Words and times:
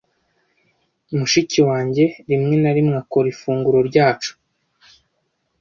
Mushiki 1.17 1.59
wanjye 1.69 2.05
rimwe 2.29 2.55
na 2.63 2.71
rimwe 2.75 2.95
akora 3.03 3.27
ifunguro 3.33 3.79
ryacu. 3.89 4.31